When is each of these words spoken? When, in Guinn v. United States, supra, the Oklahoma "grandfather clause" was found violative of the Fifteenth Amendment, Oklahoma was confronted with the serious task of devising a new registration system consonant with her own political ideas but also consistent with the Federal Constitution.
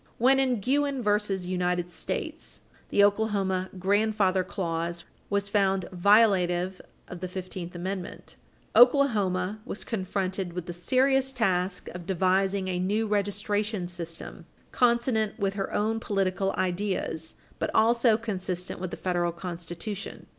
When, 0.17 0.39
in 0.39 0.59
Guinn 0.59 1.03
v. 1.03 1.35
United 1.47 1.91
States, 1.91 2.43
supra, 2.43 2.77
the 2.89 3.03
Oklahoma 3.03 3.69
"grandfather 3.77 4.43
clause" 4.43 5.03
was 5.29 5.47
found 5.47 5.85
violative 5.95 6.81
of 7.07 7.19
the 7.19 7.27
Fifteenth 7.27 7.75
Amendment, 7.75 8.35
Oklahoma 8.75 9.59
was 9.63 9.83
confronted 9.83 10.53
with 10.53 10.65
the 10.65 10.73
serious 10.73 11.31
task 11.31 11.87
of 11.89 12.07
devising 12.07 12.67
a 12.67 12.79
new 12.79 13.05
registration 13.05 13.87
system 13.87 14.47
consonant 14.71 15.37
with 15.37 15.53
her 15.53 15.71
own 15.71 15.99
political 15.99 16.51
ideas 16.57 17.35
but 17.59 17.69
also 17.75 18.17
consistent 18.17 18.79
with 18.79 18.89
the 18.89 18.97
Federal 18.97 19.31
Constitution. 19.31 20.25